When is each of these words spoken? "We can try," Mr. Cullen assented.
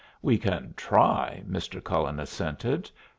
"We 0.23 0.39
can 0.39 0.73
try," 0.77 1.43
Mr. 1.47 1.79
Cullen 1.83 2.19
assented. 2.19 2.89